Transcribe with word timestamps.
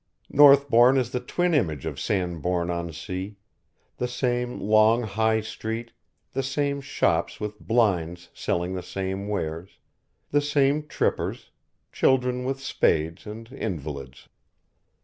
Northbourne 0.31 0.97
is 0.97 1.11
the 1.11 1.19
twin 1.19 1.53
image 1.53 1.85
of 1.85 1.99
Sandbourne 1.99 2.71
on 2.71 2.91
Sea, 2.91 3.37
the 3.97 4.07
same 4.07 4.59
long 4.59 5.03
high 5.03 5.41
street, 5.41 5.91
the 6.33 6.41
same 6.41 6.81
shops 6.81 7.39
with 7.39 7.59
blinds 7.59 8.29
selling 8.33 8.73
the 8.73 8.81
same 8.81 9.27
wares, 9.27 9.77
the 10.31 10.41
same 10.41 10.87
trippers, 10.87 11.51
children 11.91 12.45
with 12.45 12.59
spades, 12.59 13.27
and 13.27 13.51
invalids. 13.53 14.27